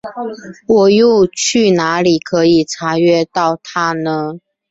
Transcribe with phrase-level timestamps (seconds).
[0.65, 4.33] 我又去哪里可以查阅到它呢？